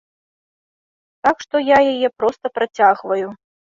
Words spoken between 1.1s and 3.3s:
Так што я яе проста працягваю.